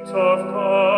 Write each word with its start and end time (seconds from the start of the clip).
Of 0.00 0.10
God 0.10 0.97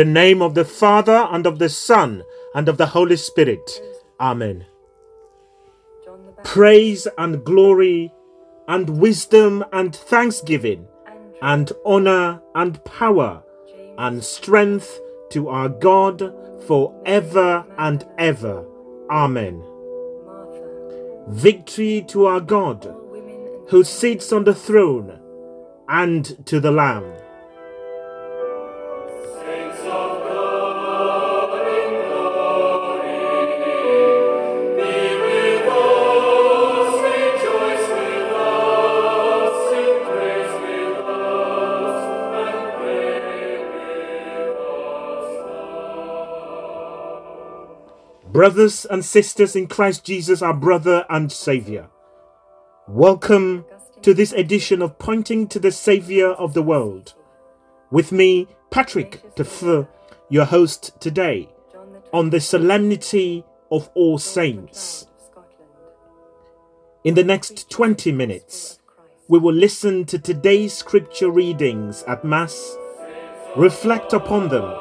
the 0.00 0.04
name 0.06 0.40
of 0.40 0.54
the 0.54 0.64
Father, 0.64 1.28
and 1.30 1.46
of 1.46 1.58
the 1.58 1.68
Son, 1.68 2.22
and 2.54 2.70
of 2.70 2.78
the 2.78 2.86
Holy 2.86 3.18
Spirit. 3.18 3.82
Amen. 4.18 4.64
Praise 6.42 7.06
and 7.18 7.44
glory, 7.44 8.10
and 8.66 8.98
wisdom 8.98 9.62
and 9.74 9.94
thanksgiving, 9.94 10.86
and 11.42 11.70
honor 11.84 12.40
and 12.54 12.82
power, 12.86 13.42
and 13.98 14.24
strength 14.24 14.98
to 15.28 15.50
our 15.50 15.68
God 15.68 16.32
for 16.66 16.98
ever 17.04 17.66
and 17.76 18.06
ever. 18.16 18.64
Amen. 19.10 19.62
Victory 21.28 22.06
to 22.08 22.24
our 22.24 22.40
God, 22.40 22.90
who 23.68 23.84
sits 23.84 24.32
on 24.32 24.44
the 24.44 24.54
throne, 24.54 25.20
and 25.90 26.46
to 26.46 26.58
the 26.58 26.72
Lamb. 26.72 27.19
Brothers 48.32 48.84
and 48.84 49.04
sisters 49.04 49.56
in 49.56 49.66
Christ 49.66 50.04
Jesus, 50.04 50.40
our 50.40 50.54
brother 50.54 51.04
and 51.10 51.32
Savior, 51.32 51.88
welcome 52.86 53.64
to 54.02 54.14
this 54.14 54.30
edition 54.30 54.82
of 54.82 55.00
Pointing 55.00 55.48
to 55.48 55.58
the 55.58 55.72
Savior 55.72 56.28
of 56.28 56.54
the 56.54 56.62
World. 56.62 57.14
With 57.90 58.12
me, 58.12 58.46
Patrick 58.70 59.34
Defoe, 59.34 59.88
your 60.28 60.44
host 60.44 61.00
today, 61.00 61.48
on 62.12 62.30
the 62.30 62.38
solemnity 62.38 63.44
of 63.72 63.90
All 63.94 64.16
Saints. 64.16 65.08
In 67.02 67.14
the 67.14 67.24
next 67.24 67.68
20 67.68 68.12
minutes, 68.12 68.78
we 69.26 69.40
will 69.40 69.54
listen 69.54 70.04
to 70.04 70.20
today's 70.20 70.72
scripture 70.72 71.32
readings 71.32 72.04
at 72.04 72.24
Mass, 72.24 72.76
reflect 73.56 74.12
upon 74.12 74.50
them, 74.50 74.72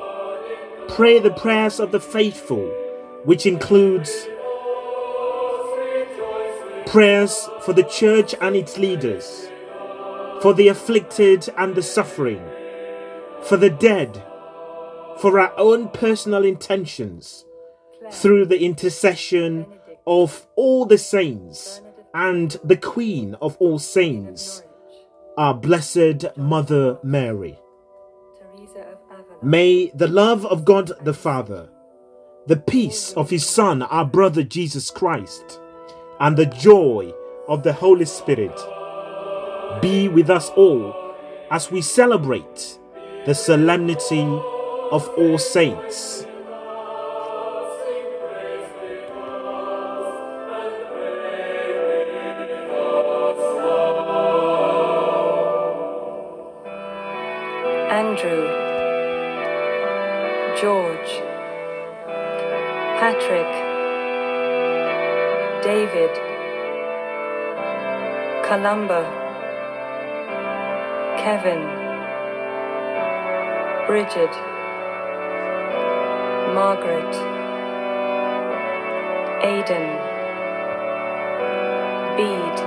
pray 0.87 1.17
the 1.17 1.31
prayers 1.31 1.79
of 1.79 1.91
the 1.91 1.99
faithful, 1.99 2.71
which 3.25 3.45
includes 3.45 4.27
prayers 6.87 7.47
for 7.61 7.73
the 7.73 7.83
church 7.83 8.33
and 8.41 8.55
its 8.55 8.77
leaders, 8.77 9.47
for 10.41 10.53
the 10.53 10.67
afflicted 10.67 11.47
and 11.57 11.75
the 11.75 11.83
suffering, 11.83 12.43
for 13.43 13.57
the 13.57 13.69
dead, 13.69 14.23
for 15.19 15.39
our 15.39 15.53
own 15.57 15.89
personal 15.89 16.43
intentions, 16.43 17.45
through 18.11 18.45
the 18.45 18.63
intercession 18.63 19.65
of 20.07 20.47
all 20.55 20.85
the 20.85 20.97
saints 20.97 21.81
and 22.13 22.57
the 22.63 22.77
Queen 22.77 23.35
of 23.41 23.55
all 23.57 23.77
saints, 23.77 24.63
our 25.37 25.53
Blessed 25.53 26.25
Mother 26.35 26.97
Mary. 27.03 27.59
Teresa 28.37 28.79
of 28.79 28.97
Avila, 29.11 29.43
May 29.43 29.91
the 29.93 30.07
love 30.07 30.45
of 30.45 30.65
God 30.65 30.91
the 31.03 31.13
Father, 31.13 31.69
the 32.49 32.57
peace 32.57 33.13
of 33.13 33.29
His 33.29 33.45
Son, 33.45 33.83
our 33.83 34.03
brother 34.03 34.41
Jesus 34.41 34.89
Christ, 34.89 35.61
and 36.19 36.35
the 36.35 36.47
joy 36.47 37.13
of 37.47 37.61
the 37.61 37.73
Holy 37.73 38.05
Spirit 38.05 38.59
be 39.83 40.07
with 40.07 40.31
us 40.31 40.49
all 40.55 41.13
as 41.51 41.69
we 41.69 41.79
celebrate 41.83 42.79
the 43.27 43.35
solemnity 43.35 44.23
of 44.91 45.07
All 45.09 45.37
Saints. 45.37 46.25
Andrew, 57.91 58.47
George, 60.59 61.28
Patrick, 62.99 63.47
David, 65.63 66.11
Columba, 68.45 69.03
Kevin, 71.17 71.61
Bridget, 73.87 74.35
Margaret, 76.53 77.15
Aidan, 79.45 79.87
Bede, 82.17 82.59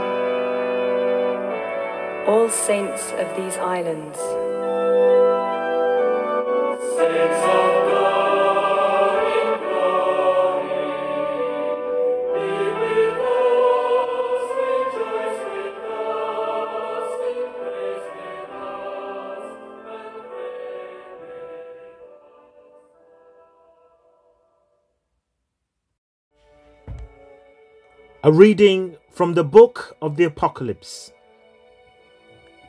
all 2.27 2.49
saints 2.49 3.13
of 3.19 3.37
these 3.37 3.59
islands. 3.59 4.52
A 28.25 28.31
reading 28.31 28.99
from 29.11 29.35
the 29.35 29.43
book 29.43 29.97
of 30.01 30.17
the 30.17 30.23
Apocalypse. 30.23 31.11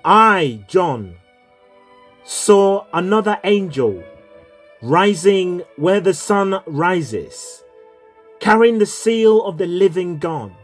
I, 0.03 0.65
John, 0.67 1.17
saw 2.23 2.87
another 2.91 3.37
angel 3.43 4.03
rising 4.81 5.61
where 5.75 6.01
the 6.01 6.15
sun 6.15 6.59
rises, 6.65 7.63
carrying 8.39 8.79
the 8.79 8.87
seal 8.87 9.45
of 9.45 9.59
the 9.59 9.67
living 9.67 10.17
God. 10.17 10.55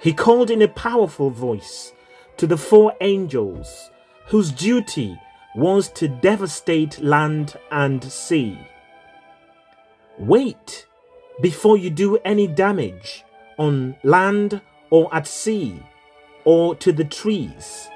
He 0.00 0.12
called 0.12 0.50
in 0.50 0.60
a 0.60 0.66
powerful 0.66 1.30
voice 1.30 1.92
to 2.36 2.48
the 2.48 2.58
four 2.58 2.94
angels 3.00 3.92
whose 4.26 4.50
duty 4.50 5.16
was 5.54 5.88
to 5.90 6.08
devastate 6.08 7.00
land 7.00 7.56
and 7.70 8.02
sea. 8.02 8.58
Wait 10.18 10.88
before 11.40 11.76
you 11.76 11.90
do 11.90 12.16
any 12.24 12.46
damage 12.46 13.24
on 13.58 13.96
land 14.02 14.60
or 14.90 15.12
at 15.14 15.26
sea 15.26 15.82
or 16.44 16.74
to 16.76 16.92
the 16.92 17.04
trees 17.04 17.88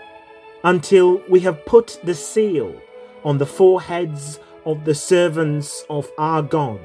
until 0.64 1.23
we 1.29 1.40
have 1.40 1.64
put 1.67 2.00
the 2.05 2.14
seal 2.14 2.75
on 3.25 3.38
the 3.38 3.46
foreheads 3.46 4.40
of 4.64 4.85
the 4.85 4.94
servants 4.94 5.85
of 5.88 6.11
our 6.19 6.43
God. 6.43 6.81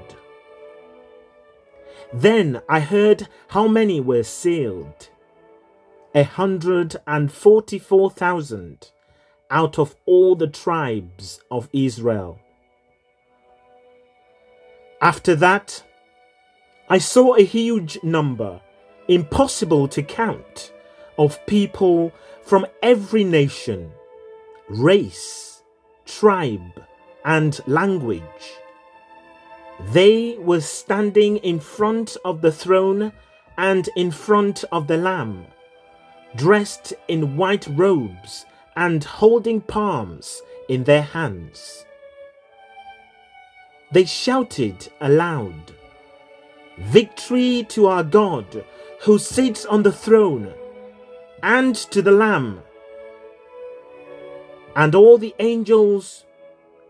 Then 2.14 2.62
I 2.70 2.80
heard 2.80 3.28
how 3.48 3.68
many 3.68 4.00
were 4.00 4.24
sealed. 4.24 5.10
A 6.14 6.24
hundred 6.24 6.96
and 7.08 7.32
forty 7.32 7.80
four 7.80 8.12
thousand 8.12 8.92
out 9.50 9.80
of 9.80 9.96
all 10.06 10.36
the 10.36 10.48
tribes 10.48 11.42
of 11.50 11.70
Israel. 11.74 12.40
After 15.02 15.36
that, 15.36 15.84
I 16.90 16.98
saw 16.98 17.36
a 17.36 17.44
huge 17.44 17.98
number, 18.04 18.60
impossible 19.08 19.88
to 19.90 20.04
count, 20.04 20.72
of 21.18 21.44
people 21.46 22.12
from 22.44 22.66
every 22.82 23.24
nation, 23.24 23.92
race, 24.68 25.64
tribe, 26.06 26.84
and 27.24 27.60
language. 27.68 28.24
They 29.92 30.38
were 30.40 30.62
standing 30.62 31.38
in 31.38 31.60
front 31.60 32.18
of 32.26 32.42
the 32.42 32.52
throne 32.52 33.14
and 33.58 33.90
in 33.96 34.12
front 34.12 34.64
of 34.72 34.88
the 34.88 34.98
Lamb, 34.98 35.46
dressed 36.36 36.94
in 37.08 37.38
white 37.38 37.68
robes 37.68 38.46
and 38.76 39.04
holding 39.04 39.62
palms 39.62 40.42
in 40.68 40.84
their 40.84 41.02
hands. 41.02 41.86
They 43.92 44.06
shouted 44.06 44.90
aloud, 45.00 45.74
Victory 46.78 47.66
to 47.70 47.86
our 47.88 48.04
God 48.04 48.66
who 49.02 49.20
sits 49.20 49.66
on 49.66 49.84
the 49.84 49.92
throne 49.92 50.54
and 51.44 51.76
to 51.76 52.02
the 52.02 52.12
Lamb. 52.12 52.62
And 54.76 54.96
all 54.96 55.20
the 55.20 55.36
angels 55.38 56.26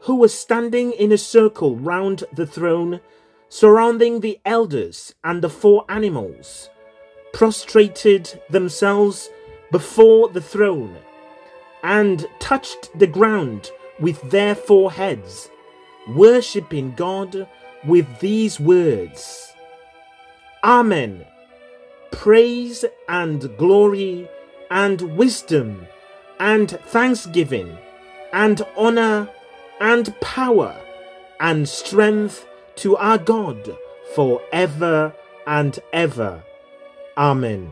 who 0.01 0.15
were 0.15 0.29
standing 0.29 0.93
in 0.93 1.11
a 1.11 1.17
circle 1.17 1.75
round 1.75 2.23
the 2.31 2.45
throne, 2.45 3.01
surrounding 3.49 4.21
the 4.21 4.39
elders 4.45 5.13
and 5.23 5.41
the 5.41 5.49
four 5.49 5.85
animals, 5.89 6.69
prostrated 7.33 8.41
themselves 8.49 9.29
before 9.71 10.29
the 10.29 10.41
throne 10.41 10.95
and 11.83 12.25
touched 12.39 12.97
the 12.97 13.07
ground 13.07 13.71
with 13.99 14.21
their 14.29 14.55
foreheads, 14.55 15.49
worshipping 16.07 16.93
God 16.95 17.47
with 17.85 18.19
these 18.19 18.61
words 18.61 19.52
Amen. 20.63 21.25
Praise 22.11 22.85
and 23.09 23.57
glory 23.57 24.29
and 24.71 25.01
wisdom 25.17 25.87
and 26.39 26.71
thanksgiving 26.85 27.77
and 28.31 28.61
honor 28.77 29.29
and 29.81 30.17
power 30.21 30.75
and 31.39 31.67
strength 31.67 32.47
to 32.75 32.95
our 32.95 33.17
God 33.17 33.75
forever 34.15 35.13
and 35.45 35.77
ever. 35.91 36.43
Amen. 37.17 37.71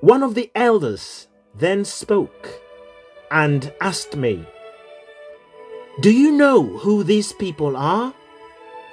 One 0.00 0.22
of 0.22 0.34
the 0.34 0.50
elders 0.54 1.28
then 1.54 1.84
spoke 1.84 2.60
and 3.30 3.72
asked 3.80 4.16
me, 4.16 4.44
Do 6.00 6.12
you 6.12 6.32
know 6.32 6.64
who 6.78 7.04
these 7.04 7.32
people 7.32 7.76
are, 7.76 8.14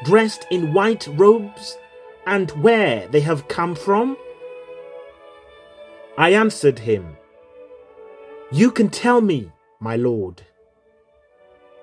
dressed 0.04 0.46
in 0.52 0.74
white 0.74 1.08
robes, 1.08 1.78
and 2.26 2.52
where 2.52 3.08
they 3.08 3.22
have 3.22 3.48
come 3.48 3.76
from? 3.76 4.18
I 6.18 6.32
answered 6.32 6.80
him, 6.80 7.18
You 8.52 8.72
can 8.72 8.90
tell 8.90 9.22
me, 9.22 9.52
my 9.80 9.96
lord. 9.96 10.42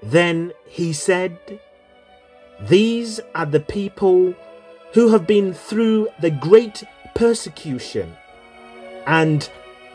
Then 0.03 0.53
he 0.67 0.93
said, 0.93 1.61
These 2.69 3.20
are 3.35 3.47
the 3.47 3.61
people 3.61 4.35
who 4.94 5.11
have 5.11 5.26
been 5.26 5.55
through 5.55 6.09
the 6.20 6.31
great 6.31 6.82
persecution, 7.14 8.14
and 9.06 9.49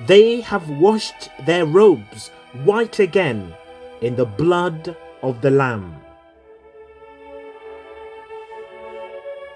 they 0.05 0.41
have 0.41 0.69
washed 0.69 1.29
their 1.45 1.65
robes 1.65 2.29
white 2.63 2.99
again 2.99 3.53
in 4.01 4.15
the 4.15 4.25
blood 4.25 4.95
of 5.21 5.41
the 5.41 5.51
Lamb. 5.51 5.95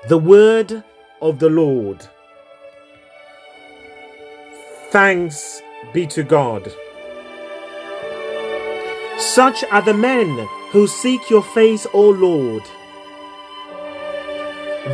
The 0.10 0.18
word 0.18 0.84
of 1.22 1.38
the 1.38 1.50
Lord. 1.50 2.08
Thanks 4.90 5.62
be 5.94 6.08
to 6.08 6.24
God. 6.24 6.72
Such 9.20 9.64
are 9.66 9.84
the 9.84 9.94
men 9.94 10.48
who 10.72 10.88
seek 10.88 11.30
your 11.30 11.44
face, 11.44 11.86
O 11.94 12.10
Lord. 12.10 12.64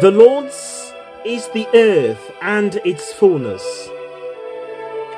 The 0.01 0.11
Lord's 0.11 0.91
is 1.23 1.47
the 1.53 1.67
earth 1.73 2.31
and 2.41 2.75
its 2.83 3.13
fullness, 3.13 3.63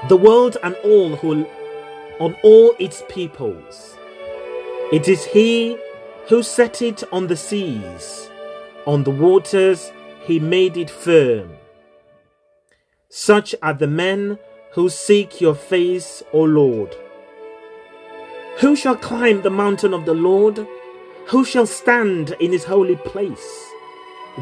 the 0.07 0.17
world 0.17 0.57
and 0.61 0.75
all 0.83 1.15
who 1.15 1.47
on 2.19 2.35
all 2.43 2.75
its 2.77 3.01
peoples. 3.09 3.97
It 4.93 5.07
is 5.07 5.25
he 5.25 5.79
who 6.27 6.43
set 6.43 6.83
it 6.83 7.03
on 7.11 7.25
the 7.25 7.35
seas, 7.35 8.28
on 8.89 9.03
the 9.03 9.11
waters 9.11 9.91
he 10.25 10.39
made 10.39 10.75
it 10.75 10.89
firm. 10.89 11.47
Such 13.07 13.53
are 13.61 13.75
the 13.75 13.85
men 14.05 14.39
who 14.71 14.89
seek 14.89 15.39
your 15.39 15.53
face, 15.53 16.23
O 16.33 16.41
Lord. 16.41 16.95
Who 18.61 18.75
shall 18.75 18.95
climb 18.95 19.43
the 19.43 19.51
mountain 19.51 19.93
of 19.93 20.05
the 20.05 20.15
Lord? 20.15 20.67
Who 21.27 21.45
shall 21.45 21.67
stand 21.67 22.35
in 22.39 22.51
his 22.51 22.63
holy 22.63 22.95
place? 22.95 23.49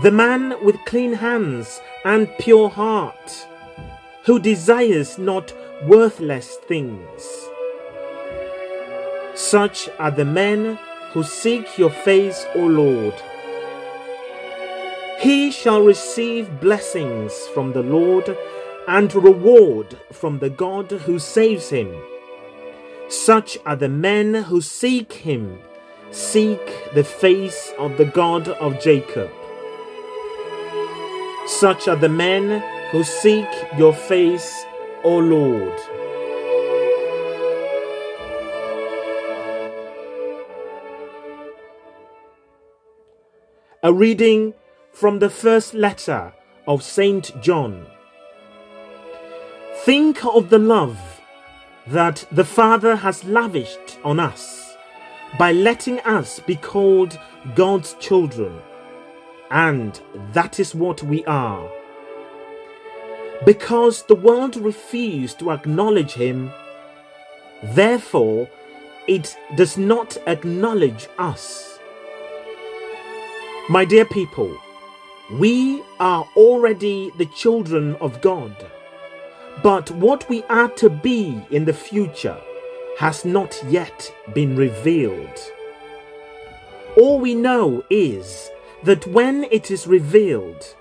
The 0.02 0.12
man 0.12 0.56
with 0.64 0.78
clean 0.86 1.12
hands 1.12 1.82
and 2.06 2.30
pure 2.40 2.70
heart, 2.70 3.48
who 4.24 4.40
desires 4.40 5.18
not 5.18 5.54
worthless 5.84 6.56
things. 6.70 7.22
Such 9.36 9.90
are 10.00 10.12
the 10.12 10.24
men 10.42 10.80
who 11.12 11.24
seek 11.24 11.78
your 11.78 11.92
face, 11.92 12.46
O 12.56 12.60
Lord. 12.66 13.16
He 15.20 15.50
shall 15.50 15.82
receive 15.82 16.62
blessings 16.62 17.34
from 17.48 17.74
the 17.74 17.82
Lord 17.82 18.38
and 18.88 19.14
reward 19.16 19.98
from 20.12 20.38
the 20.38 20.50
God 20.52 20.92
who 20.92 21.18
saves 21.18 21.70
him. 21.70 21.92
Such 23.10 23.58
are 23.66 23.76
the 23.76 23.90
men 23.90 24.36
who 24.36 24.62
seek 24.62 25.14
him, 25.14 25.60
seek 26.12 26.62
the 26.94 27.04
face 27.04 27.74
of 27.80 27.98
the 27.98 28.06
God 28.06 28.48
of 28.48 28.80
Jacob. 28.80 29.32
Such 31.48 31.88
are 31.88 31.96
the 31.96 32.10
men 32.10 32.62
who 32.92 33.04
seek 33.04 33.48
your 33.76 33.94
face, 33.94 34.66
O 35.04 35.18
Lord. 35.18 35.74
A 43.82 43.92
reading 43.92 44.54
from 45.00 45.20
the 45.20 45.30
first 45.30 45.76
letter 45.76 46.34
of 46.68 46.82
Saint 46.82 47.40
John. 47.40 47.86
Think 49.84 50.26
of 50.26 50.50
the 50.50 50.58
love 50.58 50.98
that 51.86 52.26
the 52.32 52.44
Father 52.44 52.96
has 52.96 53.24
lavished 53.24 54.00
on 54.04 54.20
us 54.20 54.76
by 55.38 55.52
letting 55.52 56.00
us 56.00 56.40
be 56.40 56.56
called 56.56 57.20
God's 57.54 57.94
children. 58.00 58.60
And 59.52 60.02
that 60.34 60.60
is 60.60 60.74
what 60.74 61.04
we 61.04 61.24
are. 61.26 61.70
Because 63.46 64.02
the 64.02 64.16
world 64.16 64.56
refused 64.56 65.38
to 65.40 65.52
acknowledge 65.52 66.14
Him, 66.14 66.52
therefore 67.62 68.50
it 69.08 69.38
does 69.56 69.78
not 69.78 70.18
acknowledge 70.26 71.08
us. 71.20 71.78
My 73.70 73.86
dear 73.86 74.06
people, 74.06 74.58
we 75.34 75.84
are 76.00 76.28
already 76.36 77.12
the 77.18 77.26
children 77.26 77.96
of 77.96 78.22
God. 78.22 78.56
But 79.62 79.92
what 79.92 80.28
we 80.30 80.44
are 80.44 80.70
to 80.70 80.90
be 80.90 81.42
in 81.52 81.66
the 81.66 81.74
future 81.74 82.40
has 82.98 83.26
not 83.26 83.62
yet 83.68 84.14
been 84.34 84.56
revealed. 84.56 85.40
All 86.96 87.20
we 87.20 87.36
know 87.36 87.84
is 87.90 88.50
that 88.84 89.06
when 89.08 89.44
it 89.52 89.70
is 89.70 89.86
revealed, 89.86 90.76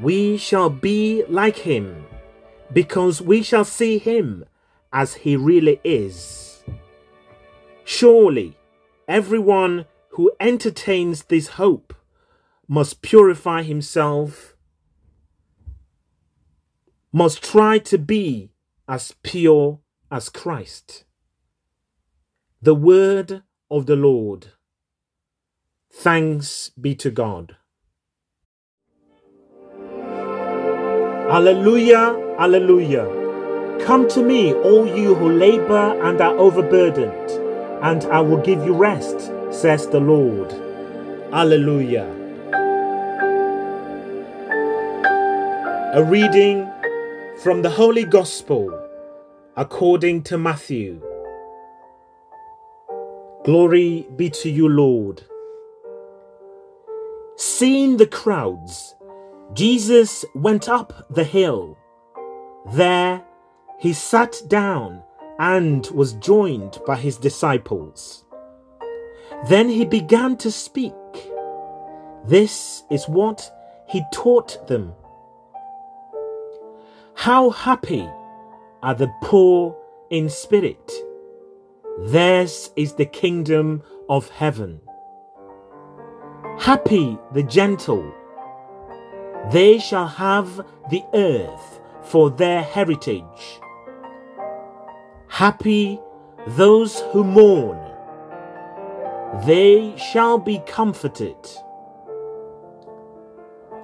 we 0.00 0.36
shall 0.36 0.68
be 0.68 1.24
like 1.28 1.56
him, 1.56 2.06
because 2.72 3.22
we 3.22 3.42
shall 3.42 3.64
see 3.64 3.98
him 3.98 4.44
as 4.92 5.14
he 5.14 5.36
really 5.36 5.80
is. 5.82 6.64
Surely, 7.84 8.58
everyone 9.08 9.86
who 10.10 10.30
entertains 10.38 11.24
this 11.24 11.48
hope 11.48 11.94
must 12.68 13.02
purify 13.02 13.62
himself 13.62 14.56
must 17.12 17.42
try 17.42 17.78
to 17.78 17.96
be 17.96 18.50
as 18.86 19.14
pure 19.22 19.80
as 20.10 20.28
Christ. 20.28 21.04
The 22.60 22.74
word 22.74 23.42
of 23.70 23.86
the 23.86 23.96
Lord. 23.96 24.48
Thanks 25.90 26.70
be 26.78 26.94
to 26.96 27.10
God. 27.10 27.56
Alleluia, 31.30 32.36
Alleluia. 32.38 33.80
Come 33.86 34.06
to 34.08 34.22
me, 34.22 34.52
all 34.52 34.86
you 34.86 35.14
who 35.14 35.30
labor 35.30 35.98
and 36.02 36.20
are 36.20 36.36
overburdened, 36.36 37.30
and 37.82 38.04
I 38.12 38.20
will 38.20 38.42
give 38.42 38.62
you 38.64 38.74
rest, 38.74 39.32
says 39.50 39.88
the 39.88 40.00
Lord. 40.00 40.52
Alleluia. 41.32 42.25
A 45.96 46.04
reading 46.04 46.70
from 47.42 47.62
the 47.62 47.70
Holy 47.70 48.04
Gospel 48.04 48.68
according 49.56 50.24
to 50.24 50.36
Matthew. 50.36 51.00
Glory 53.46 54.06
be 54.14 54.28
to 54.28 54.50
you, 54.50 54.68
Lord. 54.68 55.22
Seeing 57.36 57.96
the 57.96 58.06
crowds, 58.06 58.94
Jesus 59.54 60.22
went 60.34 60.68
up 60.68 61.06
the 61.08 61.24
hill. 61.24 61.78
There 62.74 63.24
he 63.78 63.94
sat 63.94 64.42
down 64.48 65.02
and 65.38 65.86
was 65.94 66.12
joined 66.12 66.78
by 66.86 66.96
his 66.96 67.16
disciples. 67.16 68.26
Then 69.48 69.70
he 69.70 69.86
began 69.86 70.36
to 70.44 70.50
speak. 70.50 70.92
This 72.26 72.82
is 72.90 73.08
what 73.08 73.50
he 73.88 74.02
taught 74.12 74.68
them. 74.68 74.92
How 77.16 77.48
happy 77.48 78.08
are 78.82 78.94
the 78.94 79.10
poor 79.22 79.74
in 80.10 80.28
spirit! 80.28 80.92
Theirs 81.98 82.70
is 82.76 82.92
the 82.92 83.06
kingdom 83.06 83.82
of 84.06 84.28
heaven. 84.28 84.80
Happy 86.58 87.18
the 87.32 87.42
gentle! 87.42 88.12
They 89.50 89.78
shall 89.78 90.06
have 90.06 90.56
the 90.90 91.02
earth 91.14 91.80
for 92.02 92.28
their 92.30 92.62
heritage. 92.62 93.60
Happy 95.28 95.98
those 96.48 97.00
who 97.12 97.24
mourn, 97.24 97.80
they 99.46 99.96
shall 99.96 100.38
be 100.38 100.58
comforted. 100.66 101.36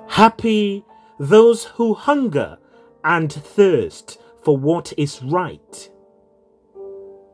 Happy 0.06 0.84
those 1.18 1.64
who 1.64 1.94
hunger 1.94 2.58
and 3.04 3.32
thirst 3.32 4.18
for 4.42 4.56
what 4.56 4.92
is 4.96 5.22
right, 5.22 5.90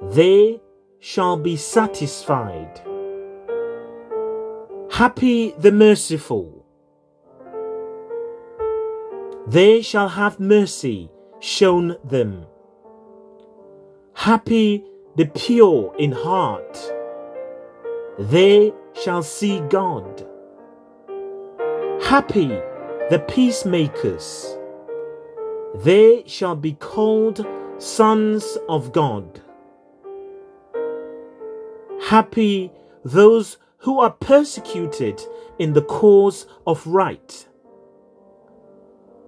they 0.02 0.60
shall 1.00 1.36
be 1.36 1.56
satisfied. 1.56 2.80
Happy 4.90 5.52
the 5.58 5.72
merciful, 5.72 6.66
they 9.46 9.80
shall 9.80 10.08
have 10.08 10.40
mercy 10.40 11.10
shown 11.40 11.96
them. 12.04 12.44
Happy 14.14 14.84
the 15.16 15.26
pure 15.26 15.94
in 15.98 16.12
heart, 16.12 16.76
they 18.18 18.72
shall 19.00 19.22
see 19.22 19.60
God. 19.70 20.26
Happy 22.02 22.48
the 23.10 23.24
peacemakers, 23.28 24.57
they 25.74 26.24
shall 26.26 26.56
be 26.56 26.72
called 26.72 27.46
sons 27.78 28.58
of 28.68 28.92
God. 28.92 29.40
Happy 32.06 32.72
those 33.04 33.58
who 33.78 34.00
are 34.00 34.10
persecuted 34.10 35.20
in 35.58 35.72
the 35.72 35.82
cause 35.82 36.46
of 36.66 36.86
right. 36.86 37.46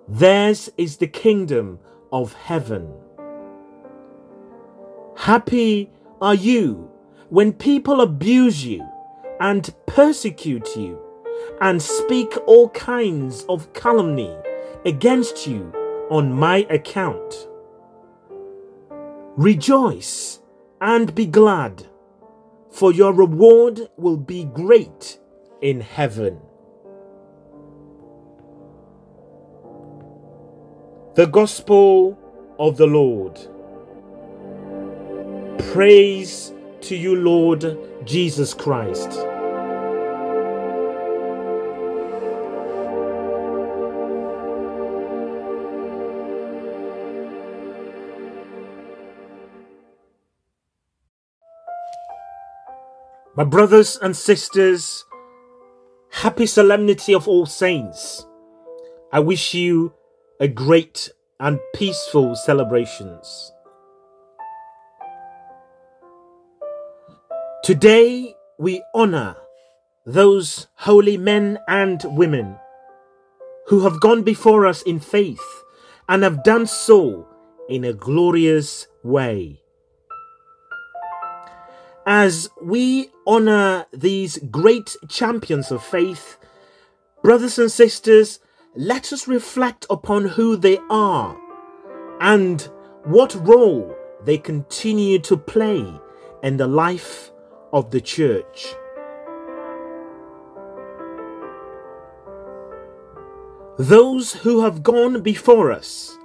Theirs 0.09 0.71
is 0.77 0.97
the 0.97 1.07
kingdom 1.07 1.79
of 2.13 2.33
heaven. 2.33 2.93
Happy 5.17 5.91
are 6.21 6.35
you 6.35 6.91
when 7.29 7.53
people 7.53 8.01
abuse 8.01 8.65
you 8.65 8.87
and 9.41 9.73
persecute 9.87 10.77
you 10.77 10.99
and 11.61 11.81
speak 11.81 12.37
all 12.47 12.71
kinds 12.71 13.45
of 13.49 13.73
calumny 13.73 14.35
against 14.85 15.47
you 15.47 15.73
on 16.11 16.33
my 16.33 16.67
account. 16.69 17.49
Rejoice 19.37 20.41
and 20.81 21.15
be 21.15 21.25
glad, 21.25 21.87
for 22.71 22.93
your 22.93 23.13
reward 23.13 23.89
will 23.97 24.17
be 24.17 24.45
great 24.45 25.19
in 25.63 25.81
heaven. 25.81 26.41
The 31.15 31.27
Gospel 31.27 32.19
of 32.59 32.77
the 32.77 32.87
Lord. 32.87 33.39
Praise 35.73 36.53
to 36.83 36.97
you, 36.97 37.17
Lord 37.17 37.79
Jesus 38.05 38.55
Christ. 38.55 39.11
My 53.41 53.45
brothers 53.45 53.97
and 54.03 54.15
sisters, 54.15 55.07
happy 56.11 56.45
solemnity 56.45 57.15
of 57.15 57.27
all 57.27 57.47
saints. 57.47 58.27
I 59.15 59.21
wish 59.21 59.55
you 59.55 59.95
a 60.41 60.47
great 60.47 61.09
and 61.39 61.59
peaceful 61.75 62.37
celebrations. 62.37 63.51
Today 67.65 68.35
we 68.59 68.85
honor 68.95 69.37
those 70.05 70.67
holy 70.75 71.17
men 71.17 71.59
and 71.67 71.99
women 72.05 72.59
who 73.69 73.81
have 73.85 74.03
gone 74.03 74.23
before 74.23 74.67
us 74.67 74.83
in 74.83 75.01
faith 75.01 75.65
and 76.11 76.25
have 76.25 76.45
done 76.45 76.67
so 76.67 77.27
in 77.71 77.85
a 77.85 77.95
glorious 77.95 78.87
way. 79.03 79.60
As 82.07 82.49
we 82.63 83.11
honor 83.27 83.87
these 83.93 84.39
great 84.51 84.97
champions 85.09 85.71
of 85.71 85.85
faith, 85.85 86.39
brothers 87.23 87.59
and 87.59 87.71
sisters, 87.71 88.41
let 88.75 89.13
us 89.13 89.29
reflect 89.29 89.87
upon 89.91 90.25
who 90.25 90.57
they 90.57 90.79
are 90.89 91.37
and 92.21 92.63
what 93.05 93.35
role 93.47 93.95
they 94.25 94.39
continue 94.39 95.19
to 95.19 95.37
play 95.37 95.85
in 96.43 96.57
the 96.57 96.67
life 96.67 97.31
of 97.73 97.91
the 97.91 98.01
church. 98.01 98.75
Those 103.79 104.35
who 104.35 104.63
have 104.63 104.83
gone 104.83 105.23
before 105.23 105.73
us 105.73 106.17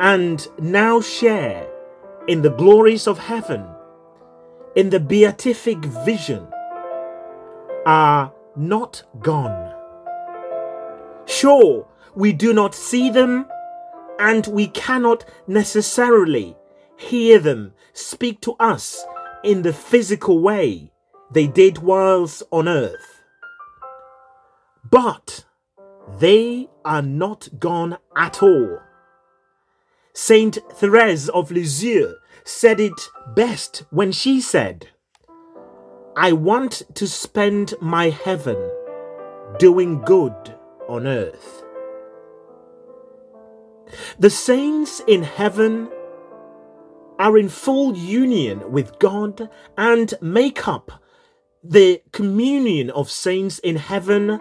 and 0.00 0.46
now 0.58 1.00
share 1.00 1.68
in 2.28 2.42
the 2.42 2.50
glories 2.50 3.06
of 3.06 3.18
heaven, 3.18 3.66
in 4.74 4.90
the 4.90 5.00
beatific 5.00 5.78
vision, 6.04 6.46
are 7.86 8.32
not 8.56 9.02
gone. 9.20 9.74
Sure, 11.26 11.86
we 12.14 12.32
do 12.32 12.52
not 12.52 12.74
see 12.74 13.10
them 13.10 13.46
and 14.18 14.46
we 14.46 14.68
cannot 14.68 15.24
necessarily 15.46 16.56
hear 16.96 17.38
them 17.38 17.72
speak 17.92 18.40
to 18.40 18.54
us 18.60 19.04
in 19.42 19.62
the 19.62 19.72
physical 19.72 20.38
way 20.38 20.92
they 21.32 21.46
did 21.46 21.78
whilst 21.78 22.42
on 22.50 22.68
earth. 22.68 23.22
But 24.88 25.44
they 26.20 26.68
are 26.84 27.02
not 27.02 27.48
gone 27.58 27.98
at 28.16 28.42
all. 28.42 28.80
Saint 30.12 30.58
Therese 30.74 31.28
of 31.30 31.50
Lisieux 31.50 32.14
said 32.44 32.80
it 32.80 33.08
best 33.34 33.84
when 33.90 34.12
she 34.12 34.40
said, 34.40 34.88
I 36.16 36.32
want 36.32 36.82
to 36.94 37.06
spend 37.06 37.74
my 37.80 38.10
heaven 38.10 38.56
doing 39.58 40.02
good 40.02 40.34
on 40.88 41.06
earth. 41.06 41.64
The 44.18 44.30
saints 44.30 45.00
in 45.06 45.22
heaven 45.22 45.88
are 47.18 47.38
in 47.38 47.48
full 47.48 47.96
union 47.96 48.72
with 48.72 48.98
God 48.98 49.48
and 49.78 50.14
make 50.20 50.66
up 50.66 50.90
the 51.62 52.02
communion 52.12 52.90
of 52.90 53.10
saints 53.10 53.58
in 53.60 53.76
heaven, 53.76 54.40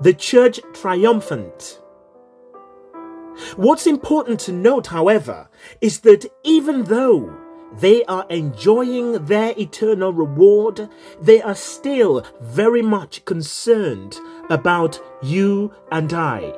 the 0.00 0.12
church 0.12 0.60
triumphant. 0.74 1.80
What's 3.56 3.86
important 3.86 4.40
to 4.40 4.52
note, 4.52 4.88
however, 4.88 5.45
is 5.80 6.00
that 6.00 6.26
even 6.44 6.84
though 6.84 7.34
they 7.78 8.04
are 8.04 8.26
enjoying 8.30 9.24
their 9.26 9.54
eternal 9.58 10.12
reward, 10.12 10.88
they 11.20 11.42
are 11.42 11.54
still 11.54 12.24
very 12.40 12.82
much 12.82 13.24
concerned 13.24 14.18
about 14.48 15.00
you 15.22 15.72
and 15.90 16.12
I. 16.12 16.54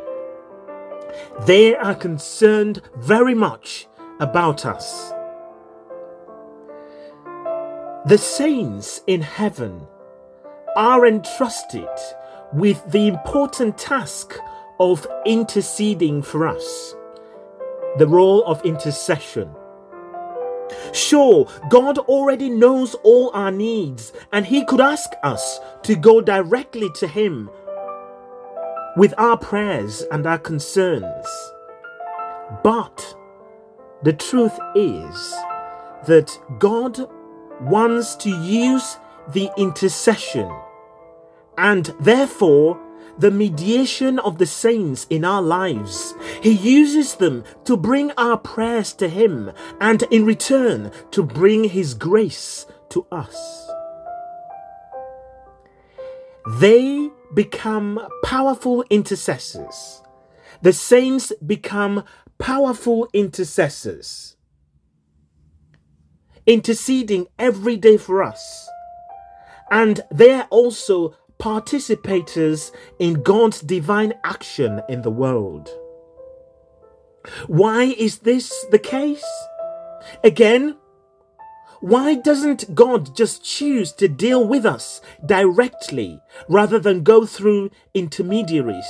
They 1.47 1.75
are 1.75 1.95
concerned 1.95 2.83
very 2.97 3.35
much 3.35 3.89
about 4.21 4.67
us. 4.67 5.13
The 8.07 8.19
saints 8.19 9.03
in 9.07 9.23
heaven 9.23 9.87
are 10.77 11.07
entrusted 11.07 11.89
with 12.53 12.83
the 12.91 13.09
important 13.09 13.77
task 13.77 14.39
of 14.81 15.07
interceding 15.27 16.23
for 16.23 16.47
us, 16.47 16.95
the 17.97 18.07
role 18.07 18.45
of 18.45 18.65
intercession. 18.65 19.51
Sure, 20.93 21.49
God 21.71 21.99
already 21.99 22.51
knows 22.51 22.95
all 23.03 23.31
our 23.33 23.51
needs, 23.51 24.13
and 24.33 24.45
He 24.45 24.65
could 24.65 24.81
ask 24.81 25.11
us 25.23 25.61
to 25.83 25.97
go 25.97 26.21
directly 26.21 26.91
to 26.97 27.07
Him 27.07 27.51
with 28.97 29.15
our 29.17 29.39
prayers 29.39 30.03
and 30.11 30.27
our 30.27 30.39
concerns. 30.39 31.27
But 32.63 33.17
the 34.03 34.13
truth 34.13 34.59
is 34.75 35.35
that 36.07 36.39
God 36.59 37.09
wants 37.61 38.15
to 38.17 38.31
use 38.31 38.99
the 39.33 39.51
intercession 39.57 40.51
and 41.59 41.93
therefore 42.01 42.81
the 43.19 43.31
mediation 43.31 44.19
of 44.21 44.39
the 44.39 44.47
saints 44.47 45.07
in 45.11 45.25
our 45.25 45.43
lives. 45.43 46.15
He 46.43 46.53
uses 46.53 47.17
them 47.17 47.45
to 47.65 47.77
bring 47.77 48.13
our 48.13 48.39
prayers 48.39 48.93
to 48.95 49.09
Him 49.09 49.53
and 49.81 50.03
in 50.05 50.25
return 50.25 50.93
to 51.11 51.23
bring 51.23 51.65
His 51.65 51.95
grace 51.95 52.67
to 52.91 53.07
us. 53.11 53.71
They 56.59 57.11
become 57.35 58.01
powerful 58.25 58.85
intercessors. 58.89 60.03
The 60.63 60.73
saints 60.73 61.33
become 61.45 62.05
powerful 62.39 63.09
intercessors, 63.13 64.37
interceding 66.47 67.27
every 67.39 67.77
day 67.77 67.97
for 67.97 68.23
us. 68.23 68.69
And 69.71 70.01
they 70.11 70.33
are 70.33 70.47
also 70.51 71.15
participators 71.39 72.73
in 72.99 73.23
God's 73.23 73.61
divine 73.61 74.15
action 74.25 74.83
in 74.89 75.03
the 75.03 75.11
world. 75.11 75.71
Why 77.47 77.85
is 77.85 78.21
this 78.21 78.67
the 78.71 78.79
case? 78.79 79.25
Again, 80.25 80.77
why 81.81 82.17
doesn't 82.17 82.75
God 82.75 83.15
just 83.15 83.45
choose 83.45 83.93
to 83.93 84.09
deal 84.09 84.45
with 84.45 84.67
us 84.67 85.01
directly 85.25 86.21
rather 86.49 86.79
than 86.79 87.05
go 87.05 87.25
through 87.25 87.71
intermediaries? 87.95 88.89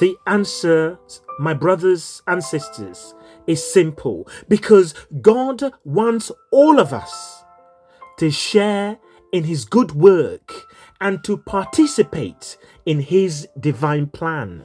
The 0.00 0.14
answer, 0.26 0.98
my 1.40 1.54
brothers 1.54 2.22
and 2.26 2.44
sisters, 2.44 3.14
is 3.46 3.64
simple 3.64 4.28
because 4.46 4.94
God 5.22 5.72
wants 5.84 6.30
all 6.52 6.78
of 6.78 6.92
us 6.92 7.44
to 8.18 8.30
share 8.30 8.98
in 9.32 9.44
His 9.44 9.64
good 9.64 9.92
work 9.92 10.66
and 11.00 11.22
to 11.24 11.36
participate 11.36 12.56
in 12.86 13.00
His 13.00 13.48
divine 13.58 14.06
plan. 14.06 14.64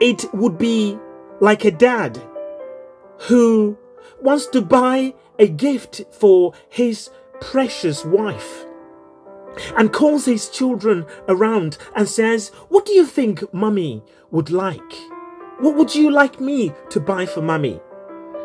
It 0.00 0.32
would 0.32 0.58
be 0.58 0.96
like 1.40 1.64
a 1.64 1.70
dad 1.70 2.20
who 3.22 3.76
wants 4.22 4.46
to 4.48 4.62
buy 4.62 5.14
a 5.38 5.48
gift 5.48 6.02
for 6.12 6.52
his 6.68 7.10
precious 7.40 8.04
wife 8.04 8.64
and 9.76 9.92
calls 9.92 10.24
his 10.24 10.48
children 10.48 11.04
around 11.28 11.78
and 11.96 12.08
says, 12.08 12.50
What 12.68 12.86
do 12.86 12.92
you 12.92 13.06
think 13.06 13.52
mummy 13.52 14.02
would 14.30 14.50
like? 14.50 14.92
What 15.58 15.74
would 15.74 15.94
you 15.94 16.10
like 16.10 16.40
me 16.40 16.72
to 16.90 17.00
buy 17.00 17.26
for 17.26 17.42
mummy? 17.42 17.80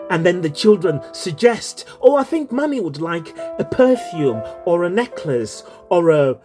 And 0.09 0.25
then 0.25 0.41
the 0.41 0.49
children 0.49 1.01
suggest, 1.13 1.85
Oh, 2.01 2.15
I 2.15 2.23
think 2.23 2.51
mummy 2.51 2.79
would 2.79 2.99
like 2.99 3.35
a 3.59 3.65
perfume 3.65 4.41
or 4.65 4.83
a 4.83 4.89
necklace 4.89 5.63
or 5.89 6.09
a 6.09 6.39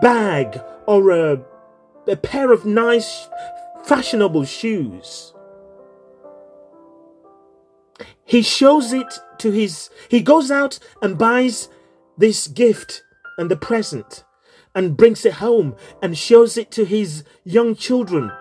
bag 0.00 0.60
or 0.86 1.10
a, 1.10 1.40
a 2.08 2.16
pair 2.16 2.52
of 2.52 2.66
nice, 2.66 3.28
fashionable 3.84 4.44
shoes. 4.44 5.32
He 8.24 8.42
shows 8.42 8.92
it 8.92 9.18
to 9.38 9.50
his 9.50 9.90
he 10.08 10.22
goes 10.22 10.50
out 10.50 10.78
and 11.02 11.18
buys 11.18 11.68
this 12.16 12.46
gift 12.46 13.02
and 13.36 13.50
the 13.50 13.56
present 13.56 14.24
and 14.74 14.96
brings 14.96 15.24
it 15.26 15.34
home 15.34 15.74
and 16.00 16.16
shows 16.16 16.56
it 16.56 16.70
to 16.70 16.84
his 16.84 17.24
young 17.44 17.74
children 17.74 18.32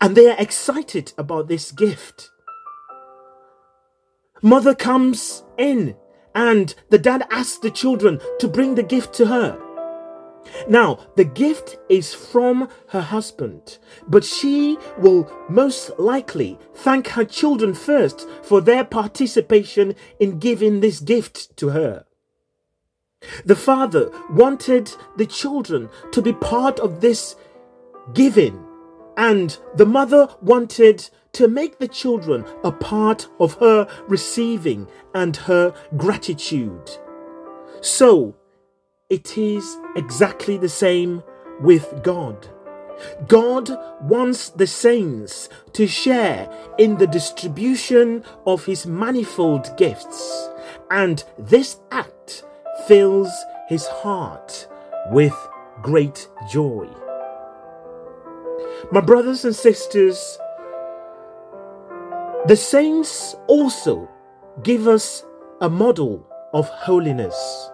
and 0.00 0.16
they 0.16 0.30
are 0.30 0.38
excited 0.38 1.12
about 1.18 1.48
this 1.48 1.72
gift. 1.72 2.30
Mother 4.42 4.74
comes 4.74 5.42
in 5.56 5.96
and 6.34 6.74
the 6.90 6.98
dad 6.98 7.26
asks 7.30 7.58
the 7.58 7.70
children 7.70 8.20
to 8.38 8.48
bring 8.48 8.74
the 8.74 8.82
gift 8.82 9.14
to 9.14 9.26
her. 9.26 9.58
Now, 10.68 10.98
the 11.16 11.24
gift 11.24 11.78
is 11.88 12.12
from 12.12 12.68
her 12.88 13.00
husband, 13.00 13.78
but 14.06 14.24
she 14.24 14.76
will 14.98 15.30
most 15.48 15.98
likely 15.98 16.58
thank 16.74 17.08
her 17.08 17.24
children 17.24 17.74
first 17.74 18.28
for 18.42 18.60
their 18.60 18.84
participation 18.84 19.94
in 20.20 20.38
giving 20.38 20.80
this 20.80 21.00
gift 21.00 21.56
to 21.56 21.70
her. 21.70 22.04
The 23.44 23.56
father 23.56 24.10
wanted 24.30 24.92
the 25.16 25.26
children 25.26 25.88
to 26.12 26.20
be 26.20 26.32
part 26.32 26.78
of 26.78 27.00
this 27.00 27.36
giving, 28.12 28.62
and 29.16 29.58
the 29.76 29.86
mother 29.86 30.28
wanted 30.40 31.08
to 31.32 31.48
make 31.48 31.78
the 31.78 31.88
children 31.88 32.44
a 32.62 32.72
part 32.72 33.28
of 33.40 33.54
her 33.54 33.88
receiving 34.08 34.86
and 35.14 35.36
her 35.36 35.74
gratitude. 35.96 36.90
So, 37.80 38.36
it 39.10 39.36
is 39.36 39.76
exactly 39.96 40.56
the 40.56 40.68
same 40.68 41.22
with 41.60 42.02
God. 42.02 42.48
God 43.26 43.70
wants 44.02 44.50
the 44.50 44.66
saints 44.66 45.48
to 45.72 45.86
share 45.86 46.48
in 46.78 46.96
the 46.96 47.06
distribution 47.06 48.24
of 48.46 48.64
his 48.64 48.86
manifold 48.86 49.76
gifts, 49.76 50.48
and 50.90 51.22
this 51.38 51.80
act 51.90 52.44
fills 52.86 53.30
his 53.68 53.86
heart 53.86 54.68
with 55.10 55.34
great 55.82 56.28
joy. 56.50 56.88
My 58.92 59.00
brothers 59.00 59.44
and 59.44 59.56
sisters, 59.56 60.38
the 62.46 62.56
saints 62.56 63.34
also 63.46 64.08
give 64.62 64.86
us 64.86 65.24
a 65.60 65.70
model 65.70 66.26
of 66.52 66.68
holiness. 66.68 67.70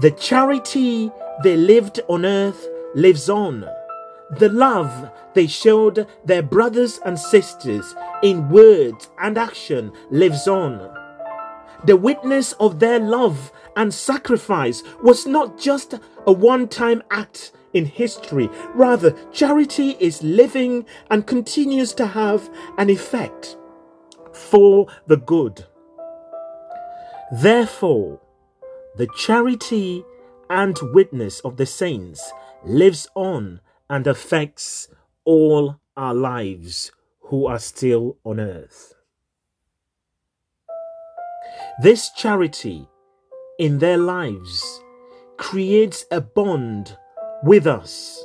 The 0.00 0.12
charity 0.12 1.10
they 1.42 1.56
lived 1.56 2.00
on 2.08 2.24
earth 2.24 2.66
lives 2.94 3.28
on. 3.28 3.66
The 4.38 4.48
love 4.48 5.10
they 5.34 5.48
showed 5.48 6.06
their 6.24 6.42
brothers 6.42 7.00
and 7.04 7.18
sisters 7.18 7.94
in 8.22 8.48
words 8.50 9.10
and 9.18 9.36
action 9.36 9.92
lives 10.10 10.46
on. 10.46 10.94
The 11.86 11.96
witness 11.96 12.52
of 12.54 12.78
their 12.78 13.00
love 13.00 13.50
and 13.76 13.92
sacrifice 13.92 14.84
was 15.02 15.26
not 15.26 15.58
just 15.58 15.94
a 16.26 16.32
one 16.32 16.68
time 16.68 17.02
act 17.10 17.52
in 17.72 17.84
history. 17.84 18.48
Rather, 18.74 19.12
charity 19.32 19.96
is 20.00 20.22
living 20.22 20.84
and 21.10 21.26
continues 21.26 21.92
to 21.94 22.06
have 22.06 22.50
an 22.78 22.90
effect 22.90 23.56
for 24.32 24.86
the 25.06 25.16
good. 25.16 25.64
Therefore, 27.32 28.20
the 28.96 29.08
charity 29.16 30.04
and 30.48 30.76
witness 30.92 31.40
of 31.40 31.56
the 31.56 31.66
saints 31.66 32.32
lives 32.64 33.08
on 33.14 33.60
and 33.88 34.06
affects 34.06 34.88
all 35.24 35.80
our 35.96 36.14
lives 36.14 36.90
who 37.20 37.46
are 37.46 37.58
still 37.58 38.18
on 38.24 38.40
earth. 38.40 38.94
This 41.82 42.10
charity 42.10 42.88
in 43.58 43.78
their 43.78 43.96
lives 43.96 44.82
creates 45.36 46.04
a 46.10 46.20
bond 46.20 46.96
with 47.42 47.66
us, 47.66 48.24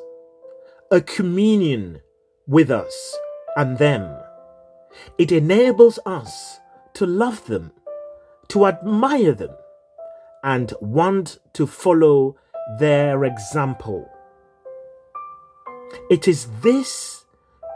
a 0.92 1.02
communion 1.02 2.02
with 2.48 2.70
us 2.70 3.18
and 3.56 3.78
them. 3.78 4.18
It 5.18 5.32
enables 5.32 6.00
us 6.06 6.60
to 6.96 7.06
love 7.06 7.46
them, 7.46 7.72
to 8.50 8.68
admire 8.68 9.34
them, 9.34 9.56
and 10.44 10.74
want 10.82 11.40
to 11.54 11.66
follow 11.66 12.36
their 12.80 13.24
example. 13.24 14.10
It 16.10 16.28
is 16.28 16.48
this, 16.62 17.26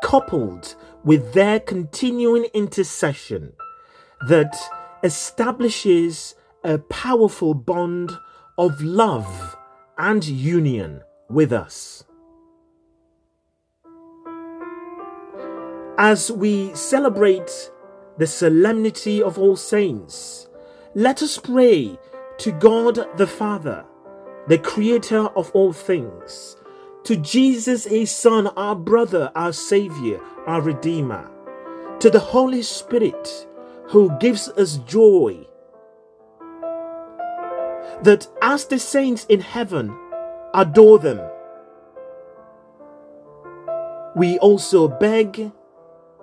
coupled 0.03 0.75
with 1.03 1.33
their 1.33 1.59
continuing 1.59 2.45
intercession, 2.53 3.53
that 4.27 4.55
establishes 5.03 6.35
a 6.63 6.77
powerful 6.77 7.53
bond 7.53 8.11
of 8.57 8.81
love 8.81 9.55
and 9.97 10.25
union 10.25 11.01
with 11.29 11.53
us. 11.53 12.03
As 15.97 16.31
we 16.31 16.73
celebrate 16.73 17.71
the 18.17 18.27
solemnity 18.27 19.21
of 19.21 19.37
All 19.37 19.55
Saints, 19.55 20.47
let 20.95 21.21
us 21.21 21.37
pray 21.37 21.97
to 22.39 22.51
God 22.51 23.07
the 23.17 23.27
Father, 23.27 23.85
the 24.47 24.57
creator 24.57 25.27
of 25.35 25.51
all 25.51 25.73
things, 25.73 26.55
to 27.03 27.15
Jesus, 27.17 27.85
his 27.85 28.11
Son, 28.11 28.47
our 28.47 28.75
brother, 28.75 29.31
our 29.35 29.53
Savior, 29.53 30.19
our 30.47 30.61
Redeemer, 30.61 31.29
to 31.99 32.09
the 32.09 32.19
Holy 32.19 32.61
Spirit, 32.61 33.47
who 33.87 34.11
gives 34.19 34.47
us 34.49 34.77
joy. 34.77 35.45
that 38.03 38.27
as 38.41 38.65
the 38.65 38.79
saints 38.79 39.25
in 39.29 39.39
heaven 39.39 39.95
adore 40.53 40.99
them, 40.99 41.21
we 44.15 44.37
also 44.39 44.87
beg 44.87 45.51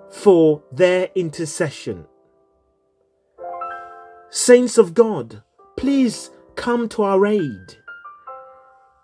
for 0.09 0.61
their 0.71 1.09
intercession. 1.15 2.05
Saints 4.29 4.77
of 4.77 4.93
God, 4.93 5.41
please 5.77 6.31
come 6.55 6.89
to 6.89 7.03
our 7.03 7.25
aid. 7.25 7.77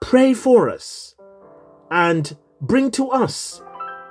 Pray 0.02 0.34
for 0.34 0.70
us 0.70 1.16
and 1.90 2.36
bring 2.62 2.92
to 2.92 3.10
us 3.10 3.62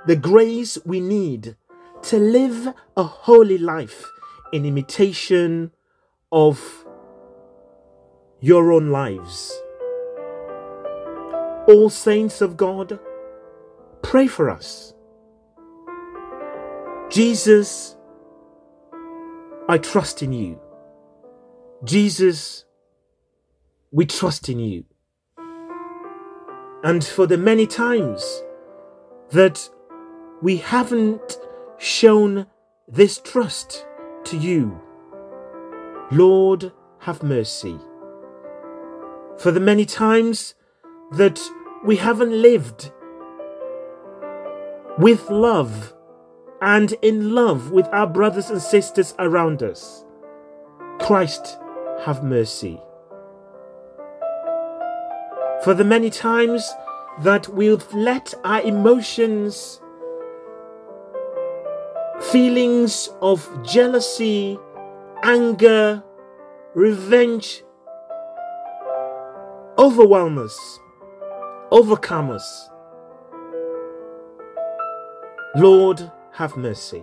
the 0.06 0.16
grace 0.16 0.78
we 0.84 1.00
need 1.00 1.56
to 2.02 2.18
live 2.18 2.74
a 2.96 3.02
holy 3.02 3.58
life 3.58 4.10
in 4.52 4.64
imitation 4.64 5.70
of 6.32 6.84
your 8.40 8.72
own 8.72 8.90
lives. 8.90 9.52
All 11.72 11.88
saints 11.88 12.42
of 12.42 12.58
God, 12.58 13.00
pray 14.02 14.26
for 14.26 14.50
us. 14.50 14.92
Jesus, 17.08 17.96
I 19.70 19.78
trust 19.78 20.22
in 20.22 20.34
you. 20.34 20.60
Jesus, 21.82 22.66
we 23.90 24.04
trust 24.04 24.50
in 24.50 24.58
you. 24.58 24.84
And 26.84 27.02
for 27.02 27.26
the 27.26 27.38
many 27.38 27.66
times 27.66 28.42
that 29.30 29.66
we 30.42 30.58
haven't 30.58 31.38
shown 31.78 32.44
this 32.86 33.16
trust 33.18 33.86
to 34.24 34.36
you, 34.36 34.78
Lord, 36.10 36.70
have 36.98 37.22
mercy. 37.22 37.78
For 39.38 39.50
the 39.50 39.60
many 39.60 39.86
times 39.86 40.54
that 41.12 41.40
we 41.84 41.96
haven't 41.96 42.30
lived 42.30 42.92
with 44.98 45.28
love 45.30 45.94
and 46.60 46.92
in 47.02 47.34
love 47.34 47.72
with 47.72 47.86
our 47.88 48.06
brothers 48.06 48.50
and 48.50 48.62
sisters 48.62 49.14
around 49.18 49.62
us, 49.62 50.04
Christ, 51.00 51.58
have 52.04 52.22
mercy. 52.22 52.80
For 55.64 55.74
the 55.74 55.84
many 55.84 56.08
times 56.10 56.72
that 57.20 57.48
we've 57.48 57.84
let 57.92 58.32
our 58.44 58.62
emotions, 58.62 59.80
feelings 62.30 63.08
of 63.20 63.48
jealousy, 63.64 64.58
anger, 65.24 66.02
revenge 66.74 67.64
overwhelm 69.78 70.38
us, 70.38 70.78
overcome 71.72 72.30
us. 72.30 72.68
Lord, 75.56 76.12
have 76.32 76.54
mercy. 76.54 77.02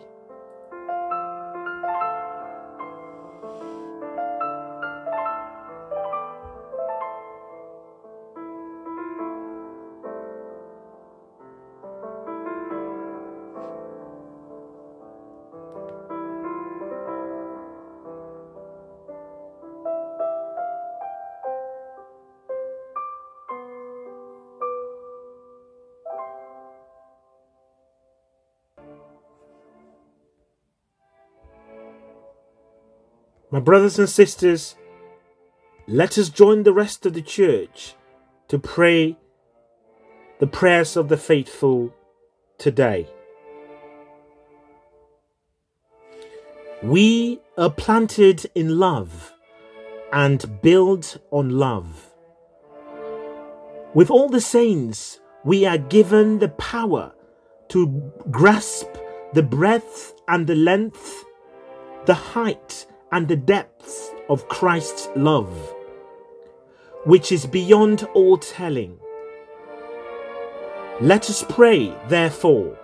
My 33.59 33.65
brothers 33.65 33.99
and 33.99 34.07
sisters, 34.07 34.77
let 35.85 36.17
us 36.17 36.29
join 36.29 36.63
the 36.63 36.71
rest 36.71 37.05
of 37.05 37.13
the 37.13 37.21
church 37.21 37.93
to 38.47 38.57
pray 38.57 39.17
the 40.39 40.47
prayers 40.47 40.95
of 40.95 41.09
the 41.09 41.17
faithful 41.17 41.93
today. 42.57 43.05
We 46.81 47.41
are 47.57 47.69
planted 47.69 48.49
in 48.55 48.79
love 48.79 49.33
and 50.13 50.61
built 50.61 51.17
on 51.29 51.49
love. 51.49 52.13
With 53.93 54.09
all 54.09 54.29
the 54.29 54.39
saints, 54.39 55.19
we 55.43 55.65
are 55.65 55.77
given 55.77 56.39
the 56.39 56.47
power 56.47 57.11
to 57.67 58.09
grasp 58.31 58.87
the 59.33 59.43
breadth 59.43 60.13
and 60.29 60.47
the 60.47 60.55
length, 60.55 61.25
the 62.05 62.13
height 62.13 62.85
and 63.11 63.27
the 63.27 63.35
depths 63.35 64.11
of 64.29 64.47
Christ's 64.47 65.09
love, 65.15 65.51
which 67.05 67.31
is 67.31 67.45
beyond 67.45 68.03
all 68.13 68.37
telling. 68.37 68.97
Let 71.01 71.29
us 71.29 71.45
pray, 71.47 71.95
therefore, 72.07 72.77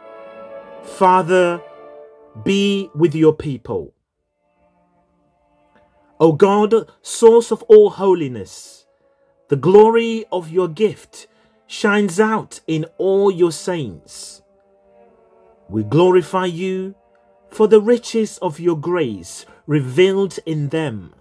Father, 0.83 1.61
be 2.43 2.89
with 2.95 3.13
your 3.13 3.33
people. 3.33 3.93
O 6.19 6.31
God, 6.31 6.89
source 7.01 7.51
of 7.51 7.61
all 7.63 7.89
holiness, 7.89 8.85
the 9.49 9.57
glory 9.57 10.25
of 10.31 10.49
your 10.49 10.69
gift 10.69 11.27
shines 11.67 12.19
out 12.19 12.61
in 12.67 12.85
all 12.97 13.29
your 13.29 13.51
saints. 13.51 14.41
We 15.67 15.83
glorify 15.83 16.45
you 16.45 16.95
for 17.49 17.67
the 17.67 17.81
riches 17.81 18.37
of 18.37 18.59
your 18.59 18.77
grace 18.77 19.45
revealed 19.67 20.39
in 20.45 20.69
them. 20.69 21.13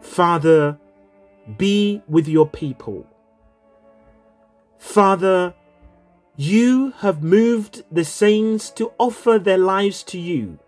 Father, 0.00 0.78
be 1.56 2.02
with 2.08 2.28
your 2.28 2.46
people. 2.46 3.06
Father, 4.78 5.54
you 6.36 6.92
have 6.98 7.22
moved 7.22 7.84
the 7.90 8.04
saints 8.04 8.70
to 8.70 8.92
offer 8.98 9.38
their 9.38 9.58
lives 9.58 10.02
to 10.04 10.18
you 10.18 10.58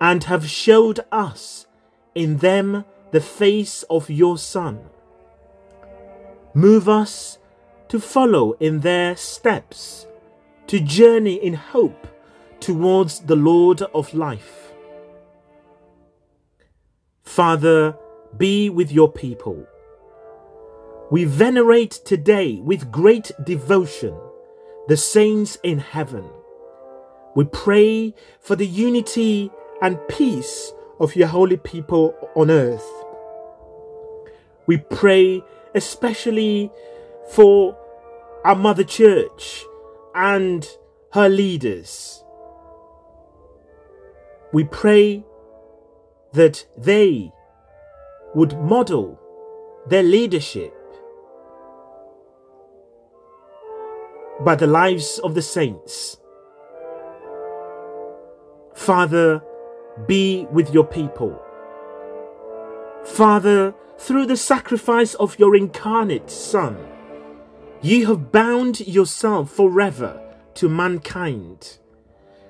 and 0.00 0.24
have 0.24 0.46
showed 0.46 1.00
us 1.10 1.66
in 2.14 2.38
them 2.38 2.84
the 3.10 3.20
face 3.20 3.82
of 3.90 4.08
your 4.08 4.38
Son. 4.38 4.80
Move 6.54 6.88
us 6.88 7.38
to 7.88 7.98
follow 7.98 8.52
in 8.60 8.80
their 8.80 9.16
steps, 9.16 10.06
to 10.66 10.78
journey 10.80 11.34
in 11.34 11.54
hope 11.54 12.06
towards 12.60 13.20
the 13.20 13.36
Lord 13.36 13.82
of 13.94 14.14
life. 14.14 14.61
Father, 17.32 17.96
be 18.36 18.68
with 18.68 18.92
your 18.92 19.10
people. 19.10 19.66
We 21.10 21.24
venerate 21.24 21.92
today 22.04 22.56
with 22.56 22.92
great 22.92 23.30
devotion 23.42 24.14
the 24.86 24.98
saints 24.98 25.56
in 25.62 25.78
heaven. 25.78 26.28
We 27.34 27.46
pray 27.46 28.12
for 28.38 28.54
the 28.54 28.66
unity 28.66 29.50
and 29.80 29.98
peace 30.08 30.74
of 31.00 31.16
your 31.16 31.28
holy 31.28 31.56
people 31.56 32.14
on 32.36 32.50
earth. 32.50 32.86
We 34.66 34.76
pray 34.76 35.42
especially 35.74 36.70
for 37.30 37.74
our 38.44 38.56
Mother 38.56 38.84
Church 38.84 39.64
and 40.14 40.68
her 41.14 41.30
leaders. 41.30 42.22
We 44.52 44.64
pray 44.64 45.24
that 46.32 46.66
they 46.76 47.30
would 48.34 48.58
model 48.58 49.18
their 49.88 50.02
leadership 50.02 50.74
by 54.44 54.54
the 54.54 54.66
lives 54.66 55.18
of 55.22 55.34
the 55.34 55.42
saints. 55.42 56.18
Father, 58.74 59.42
be 60.06 60.46
with 60.50 60.72
your 60.72 60.84
people. 60.84 61.40
Father, 63.04 63.74
through 63.98 64.26
the 64.26 64.36
sacrifice 64.36 65.14
of 65.14 65.38
your 65.38 65.54
incarnate 65.54 66.30
Son, 66.30 66.76
you 67.82 68.06
have 68.06 68.32
bound 68.32 68.80
yourself 68.80 69.50
forever 69.52 70.20
to 70.54 70.68
mankind. 70.68 71.78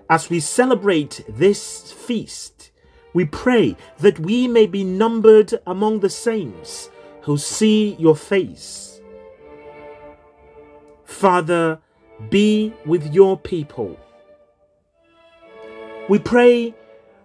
As 0.08 0.30
we 0.30 0.40
celebrate 0.40 1.24
this 1.28 1.92
feast, 1.92 2.71
we 3.14 3.24
pray 3.24 3.76
that 3.98 4.18
we 4.18 4.48
may 4.48 4.66
be 4.66 4.84
numbered 4.84 5.54
among 5.66 6.00
the 6.00 6.10
saints 6.10 6.90
who 7.22 7.36
see 7.36 7.94
your 7.98 8.16
face. 8.16 9.00
Father, 11.04 11.78
be 12.30 12.72
with 12.86 13.12
your 13.12 13.38
people. 13.38 13.98
We 16.08 16.18
pray 16.18 16.74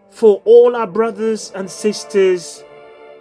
for 0.10 0.42
all 0.46 0.76
our 0.76 0.88
brothers 0.88 1.52
and 1.56 1.70
sisters 1.70 2.64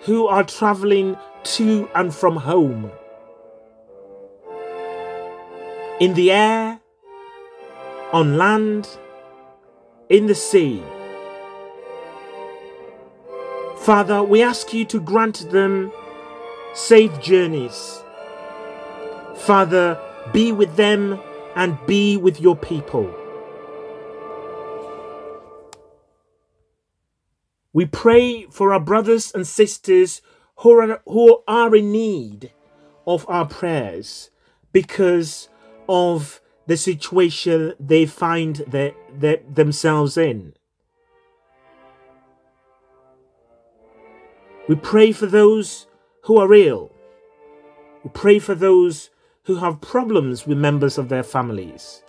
who 0.03 0.27
are 0.27 0.45
traveling 0.45 1.17
to 1.45 1.89
and 1.95 2.15
from 2.15 2.37
home, 2.37 2.91
in 6.01 6.15
the 6.15 6.31
air, 6.31 6.81
on 8.13 8.37
land, 8.37 8.89
in 10.09 10.27
the 10.27 10.35
sea. 10.35 10.83
Father, 13.87 14.21
we 14.21 14.43
ask 14.43 14.73
you 14.75 14.85
to 14.87 14.99
grant 14.99 15.49
them 15.53 15.93
safe 16.75 17.21
journeys. 17.21 18.03
Father, 19.37 19.97
be 20.33 20.51
with 20.51 20.75
them 20.75 21.21
and 21.55 21.79
be 21.87 22.17
with 22.17 22.41
your 22.41 22.57
people. 22.57 23.15
We 27.73 27.87
pray 27.87 28.47
for 28.51 28.73
our 28.73 28.81
brothers 28.81 29.31
and 29.33 29.47
sisters 29.47 30.21
who 30.57 30.73
are, 30.81 31.01
who 31.07 31.45
are 31.47 31.77
in 31.77 31.93
need 31.93 32.51
of 33.07 33.25
our 33.29 33.47
prayers 33.47 34.31
because 34.73 35.49
of 35.89 36.41
the 36.67 36.77
situation 36.77 37.75
they 37.79 38.05
find 38.05 38.57
their, 38.67 38.95
their, 39.17 39.39
themselves 39.49 40.17
in. 40.17 40.55
We 44.69 44.75
pray 44.75 45.13
for 45.13 45.27
those 45.27 45.87
who 46.23 46.39
are 46.39 46.53
ill. 46.53 46.91
We 48.03 48.11
pray 48.13 48.41
for 48.41 48.55
those 48.55 49.11
who 49.45 49.57
have 49.57 49.81
problems 49.81 50.45
with 50.45 50.59
members 50.59 50.99
of 50.99 51.09
their 51.09 51.23
families. 51.23 52.03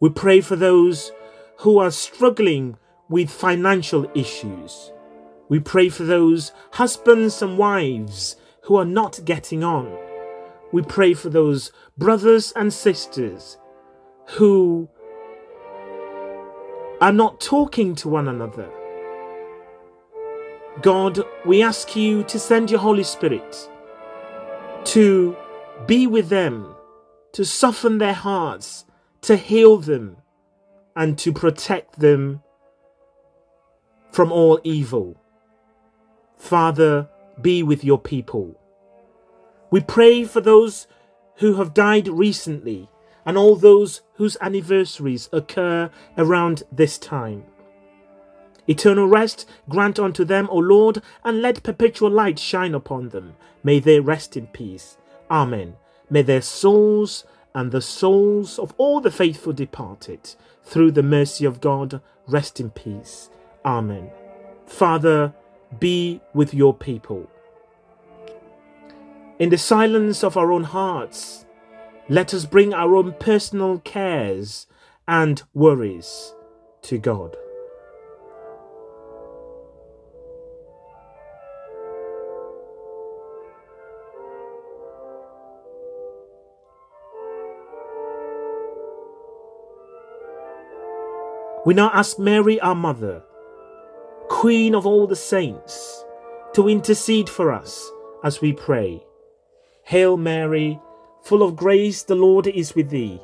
We 0.00 0.08
pray 0.08 0.40
for 0.40 0.56
those 0.56 1.12
who 1.58 1.78
are 1.78 1.90
struggling 1.90 2.78
with 3.10 3.30
financial 3.30 4.10
issues. 4.14 4.92
We 5.50 5.60
pray 5.60 5.90
for 5.90 6.04
those 6.04 6.52
husbands 6.72 7.42
and 7.42 7.58
wives 7.58 8.36
who 8.62 8.76
are 8.76 8.86
not 8.86 9.20
getting 9.26 9.62
on. 9.62 9.94
We 10.72 10.80
pray 10.80 11.12
for 11.12 11.28
those 11.28 11.70
brothers 11.98 12.50
and 12.56 12.72
sisters 12.72 13.58
who 14.38 14.88
are 17.02 17.12
not 17.12 17.40
talking 17.40 17.94
to 17.96 18.08
one 18.08 18.26
another. 18.26 18.70
God, 20.82 21.20
we 21.44 21.62
ask 21.62 21.94
you 21.94 22.24
to 22.24 22.38
send 22.38 22.70
your 22.70 22.80
Holy 22.80 23.04
Spirit 23.04 23.70
to 24.84 25.36
be 25.86 26.06
with 26.06 26.28
them, 26.28 26.74
to 27.32 27.44
soften 27.44 27.98
their 27.98 28.12
hearts, 28.12 28.84
to 29.22 29.36
heal 29.36 29.78
them, 29.78 30.16
and 30.96 31.18
to 31.18 31.32
protect 31.32 31.98
them 32.00 32.42
from 34.12 34.30
all 34.30 34.60
evil. 34.62 35.16
Father, 36.36 37.08
be 37.40 37.62
with 37.62 37.84
your 37.84 37.98
people. 37.98 38.60
We 39.70 39.80
pray 39.80 40.24
for 40.24 40.40
those 40.40 40.86
who 41.36 41.54
have 41.54 41.74
died 41.74 42.06
recently 42.06 42.88
and 43.26 43.38
all 43.38 43.56
those 43.56 44.02
whose 44.14 44.36
anniversaries 44.40 45.28
occur 45.32 45.90
around 46.18 46.62
this 46.70 46.98
time. 46.98 47.44
Eternal 48.66 49.06
rest 49.06 49.48
grant 49.68 49.98
unto 49.98 50.24
them, 50.24 50.48
O 50.50 50.56
Lord, 50.56 51.02
and 51.22 51.42
let 51.42 51.62
perpetual 51.62 52.10
light 52.10 52.38
shine 52.38 52.74
upon 52.74 53.10
them. 53.10 53.34
May 53.62 53.78
they 53.78 54.00
rest 54.00 54.36
in 54.36 54.46
peace. 54.48 54.96
Amen. 55.30 55.76
May 56.10 56.22
their 56.22 56.42
souls 56.42 57.24
and 57.54 57.70
the 57.70 57.82
souls 57.82 58.58
of 58.58 58.74
all 58.78 59.00
the 59.00 59.10
faithful 59.10 59.52
departed, 59.52 60.34
through 60.62 60.90
the 60.90 61.02
mercy 61.02 61.44
of 61.44 61.60
God, 61.60 62.00
rest 62.26 62.58
in 62.58 62.70
peace. 62.70 63.30
Amen. 63.64 64.10
Father, 64.66 65.34
be 65.78 66.20
with 66.32 66.54
your 66.54 66.74
people. 66.74 67.30
In 69.38 69.50
the 69.50 69.58
silence 69.58 70.22
of 70.24 70.36
our 70.36 70.52
own 70.52 70.64
hearts, 70.64 71.44
let 72.08 72.32
us 72.34 72.44
bring 72.44 72.72
our 72.72 72.96
own 72.96 73.14
personal 73.14 73.78
cares 73.78 74.66
and 75.06 75.42
worries 75.54 76.34
to 76.82 76.98
God. 76.98 77.36
We 91.64 91.72
now 91.72 91.90
ask 91.94 92.18
Mary, 92.18 92.60
our 92.60 92.74
mother, 92.74 93.22
Queen 94.28 94.74
of 94.74 94.86
all 94.86 95.06
the 95.06 95.16
saints, 95.16 96.04
to 96.52 96.68
intercede 96.68 97.28
for 97.28 97.52
us 97.52 97.90
as 98.22 98.42
we 98.42 98.52
pray. 98.52 99.02
Hail 99.84 100.18
Mary, 100.18 100.78
full 101.22 101.42
of 101.42 101.56
grace, 101.56 102.02
the 102.02 102.14
Lord 102.14 102.46
is 102.46 102.74
with 102.74 102.90
thee. 102.90 103.18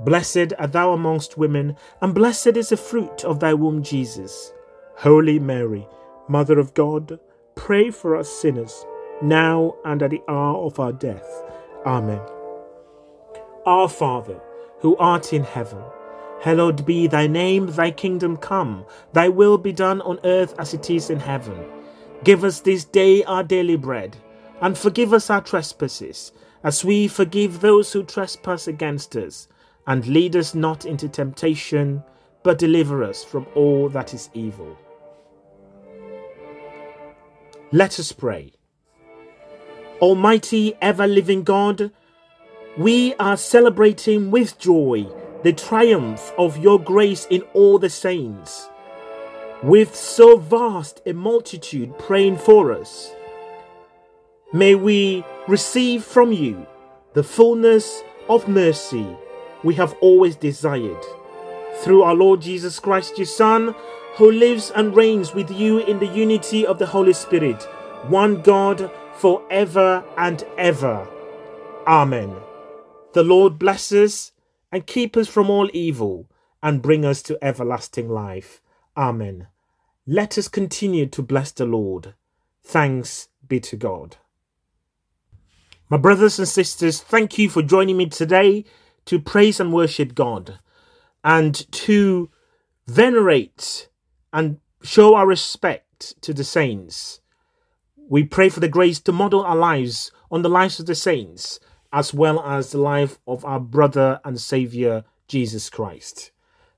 Blessed 0.00 0.54
art 0.58 0.72
thou 0.72 0.92
amongst 0.92 1.36
women, 1.36 1.76
and 2.00 2.14
blessed 2.14 2.56
is 2.56 2.70
the 2.70 2.78
fruit 2.78 3.24
of 3.24 3.40
thy 3.40 3.52
womb, 3.52 3.82
Jesus. 3.82 4.52
Holy 4.96 5.38
Mary, 5.38 5.86
Mother 6.28 6.58
of 6.58 6.72
God, 6.72 7.20
pray 7.56 7.90
for 7.90 8.16
us 8.16 8.30
sinners, 8.30 8.86
now 9.20 9.76
and 9.84 10.02
at 10.02 10.10
the 10.10 10.22
hour 10.28 10.64
of 10.64 10.80
our 10.80 10.92
death. 10.92 11.42
Amen. 11.84 12.20
Our 13.66 13.88
Father, 13.88 14.40
who 14.80 14.96
art 14.96 15.32
in 15.32 15.44
heaven, 15.44 15.82
Hallowed 16.42 16.84
be 16.84 17.06
thy 17.06 17.28
name, 17.28 17.68
thy 17.68 17.92
kingdom 17.92 18.36
come, 18.36 18.84
thy 19.12 19.28
will 19.28 19.56
be 19.56 19.70
done 19.70 20.00
on 20.00 20.18
earth 20.24 20.58
as 20.58 20.74
it 20.74 20.90
is 20.90 21.08
in 21.08 21.20
heaven. 21.20 21.56
Give 22.24 22.42
us 22.42 22.58
this 22.58 22.84
day 22.84 23.22
our 23.22 23.44
daily 23.44 23.76
bread, 23.76 24.16
and 24.60 24.76
forgive 24.76 25.12
us 25.12 25.30
our 25.30 25.40
trespasses, 25.40 26.32
as 26.64 26.84
we 26.84 27.06
forgive 27.06 27.60
those 27.60 27.92
who 27.92 28.02
trespass 28.02 28.66
against 28.66 29.14
us. 29.14 29.46
And 29.86 30.04
lead 30.08 30.34
us 30.34 30.52
not 30.52 30.84
into 30.84 31.08
temptation, 31.08 32.02
but 32.42 32.58
deliver 32.58 33.04
us 33.04 33.22
from 33.22 33.46
all 33.54 33.88
that 33.90 34.12
is 34.12 34.28
evil. 34.34 34.76
Let 37.70 38.00
us 38.00 38.10
pray. 38.10 38.52
Almighty, 40.00 40.74
ever 40.82 41.06
living 41.06 41.44
God, 41.44 41.92
we 42.76 43.14
are 43.14 43.36
celebrating 43.36 44.32
with 44.32 44.58
joy 44.58 45.06
the 45.42 45.52
triumph 45.52 46.32
of 46.38 46.58
your 46.58 46.78
grace 46.78 47.26
in 47.30 47.42
all 47.52 47.78
the 47.78 47.90
saints, 47.90 48.68
with 49.62 49.94
so 49.94 50.36
vast 50.36 51.02
a 51.06 51.12
multitude 51.12 51.98
praying 51.98 52.36
for 52.36 52.72
us. 52.72 53.12
May 54.52 54.74
we 54.74 55.24
receive 55.48 56.04
from 56.04 56.32
you 56.32 56.66
the 57.14 57.22
fullness 57.22 58.02
of 58.28 58.48
mercy 58.48 59.06
we 59.62 59.74
have 59.74 59.94
always 60.00 60.36
desired. 60.36 61.04
Through 61.82 62.02
our 62.02 62.14
Lord 62.14 62.40
Jesus 62.40 62.78
Christ, 62.78 63.16
your 63.16 63.26
Son, 63.26 63.74
who 64.16 64.30
lives 64.30 64.70
and 64.70 64.94
reigns 64.94 65.34
with 65.34 65.50
you 65.50 65.78
in 65.78 65.98
the 65.98 66.06
unity 66.06 66.66
of 66.66 66.78
the 66.78 66.86
Holy 66.86 67.14
Spirit, 67.14 67.62
one 68.08 68.42
God, 68.42 68.90
for 69.14 69.42
ever 69.50 70.04
and 70.18 70.44
ever. 70.58 71.08
Amen. 71.86 72.36
The 73.14 73.22
Lord 73.22 73.58
bless 73.58 73.90
us 73.92 74.31
and 74.72 74.86
keep 74.86 75.16
us 75.16 75.28
from 75.28 75.50
all 75.50 75.68
evil 75.74 76.28
and 76.62 76.82
bring 76.82 77.04
us 77.04 77.22
to 77.22 77.38
everlasting 77.44 78.08
life. 78.08 78.62
Amen. 78.96 79.48
Let 80.06 80.38
us 80.38 80.48
continue 80.48 81.06
to 81.06 81.22
bless 81.22 81.52
the 81.52 81.66
Lord. 81.66 82.14
Thanks 82.64 83.28
be 83.46 83.60
to 83.60 83.76
God. 83.76 84.16
My 85.90 85.98
brothers 85.98 86.38
and 86.38 86.48
sisters, 86.48 87.02
thank 87.02 87.36
you 87.36 87.50
for 87.50 87.60
joining 87.62 87.98
me 87.98 88.06
today 88.06 88.64
to 89.04 89.20
praise 89.20 89.60
and 89.60 89.72
worship 89.72 90.14
God 90.14 90.58
and 91.22 91.70
to 91.72 92.30
venerate 92.86 93.88
and 94.32 94.58
show 94.82 95.14
our 95.14 95.26
respect 95.26 96.20
to 96.22 96.32
the 96.32 96.44
saints. 96.44 97.20
We 98.08 98.24
pray 98.24 98.48
for 98.48 98.60
the 98.60 98.68
grace 98.68 99.00
to 99.00 99.12
model 99.12 99.44
our 99.44 99.56
lives 99.56 100.10
on 100.30 100.42
the 100.42 100.48
lives 100.48 100.80
of 100.80 100.86
the 100.86 100.94
saints 100.94 101.60
as 101.92 102.14
well 102.14 102.42
as 102.44 102.70
the 102.70 102.78
life 102.78 103.18
of 103.26 103.44
our 103.44 103.60
brother 103.60 104.20
and 104.24 104.40
Savior 104.40 105.04
Jesus 105.28 105.68
Christ. 105.68 106.30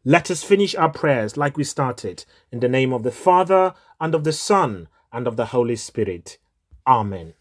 Let 0.04 0.30
us 0.30 0.44
finish 0.44 0.74
our 0.74 0.90
prayers 0.90 1.36
like 1.36 1.56
we 1.56 1.64
started 1.64 2.24
in 2.52 2.60
the 2.60 2.68
name 2.68 2.92
of 2.92 3.02
the 3.04 3.10
Father 3.10 3.74
and 4.00 4.14
of 4.14 4.24
the 4.24 4.32
Son 4.32 4.88
and 5.12 5.26
of 5.26 5.36
the 5.36 5.46
Holy 5.46 5.76
Spirit. 5.76 6.38
Amen. 6.86 7.34